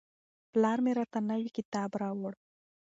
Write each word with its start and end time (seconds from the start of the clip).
پلار 0.51 0.77
مې 0.85 0.91
راته 0.99 1.19
نوی 1.29 1.49
کتاب 1.57 1.89
راوړ. 2.01 2.33